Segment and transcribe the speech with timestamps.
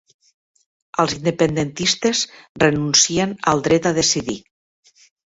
[1.01, 2.21] Els independentistes
[2.63, 4.39] renuncien al dret a decidir.